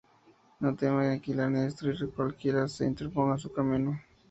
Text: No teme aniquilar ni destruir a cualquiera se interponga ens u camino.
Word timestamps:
No 0.63 0.71
teme 0.79 1.03
aniquilar 1.09 1.51
ni 1.51 1.59
destruir 1.61 1.95
a 2.05 2.09
cualquiera 2.17 2.65
se 2.77 2.87
interponga 2.91 3.39
ens 3.39 3.45
u 3.45 3.55
camino. 3.61 3.99